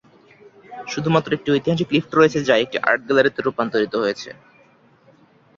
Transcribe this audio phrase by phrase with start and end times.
[0.87, 4.29] শুধুমাত্র একটি ঐতিহাসিক লিফট রয়েছে, যা একটি আর্ট গ্যালারিতে রূপান্তরিত হয়েছে।